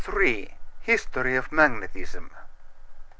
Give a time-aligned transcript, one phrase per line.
[0.81, 2.31] HISTORY OF MAGNETISM.